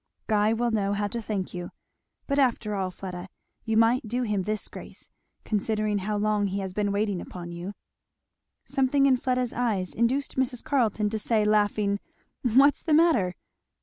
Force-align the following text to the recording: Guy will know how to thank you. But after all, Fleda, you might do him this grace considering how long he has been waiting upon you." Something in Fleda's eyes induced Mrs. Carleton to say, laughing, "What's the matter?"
Guy 0.25 0.51
will 0.51 0.71
know 0.71 0.93
how 0.93 1.07
to 1.09 1.21
thank 1.21 1.53
you. 1.53 1.69
But 2.25 2.39
after 2.39 2.73
all, 2.73 2.89
Fleda, 2.89 3.29
you 3.65 3.77
might 3.77 4.07
do 4.07 4.23
him 4.23 4.41
this 4.41 4.67
grace 4.67 5.09
considering 5.45 5.99
how 5.99 6.17
long 6.17 6.47
he 6.47 6.57
has 6.61 6.73
been 6.73 6.91
waiting 6.91 7.21
upon 7.21 7.51
you." 7.51 7.73
Something 8.65 9.05
in 9.05 9.15
Fleda's 9.17 9.53
eyes 9.53 9.93
induced 9.93 10.37
Mrs. 10.37 10.63
Carleton 10.63 11.11
to 11.11 11.19
say, 11.19 11.45
laughing, 11.45 11.99
"What's 12.41 12.81
the 12.81 12.95
matter?" 12.95 13.35